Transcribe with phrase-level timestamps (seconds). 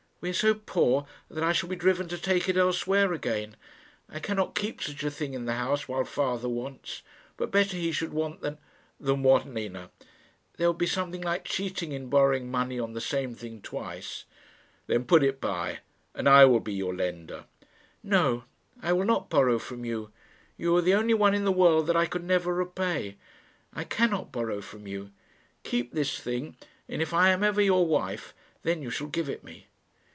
[0.23, 3.55] "We are so poor that I shall be driven to take it elsewhere again.
[4.07, 7.01] I cannot keep such a thing in the house while father wants.
[7.37, 8.59] But better he should want than"
[8.99, 9.89] "Than what, Nina?"
[10.57, 14.25] "There would be something like cheating in borrowing money on the same thing twice."
[14.85, 15.79] "Then put it by,
[16.13, 17.45] and I will be your lender."
[18.03, 18.43] "No;
[18.79, 20.11] I will not borrow from you.
[20.55, 23.17] You are the only one in the world that I could never repay.
[23.73, 25.09] I cannot borrow from you.
[25.63, 26.57] Keep this thing,
[26.87, 29.65] and if I am ever your wife, then you shall give it me."